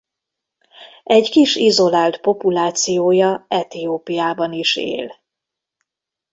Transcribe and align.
Egy 1.03 1.29
kis 1.29 1.55
izolált 1.55 2.21
populációja 2.21 3.45
Etiópiában 3.47 4.53
is 4.53 4.75
él. 4.75 5.21